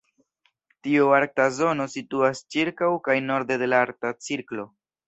[0.87, 4.71] Tiu arkta zono situas ĉirkaŭ kaj norde de la Arkta Cirklo.